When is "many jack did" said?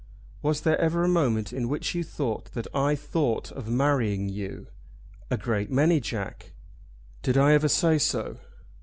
5.69-7.37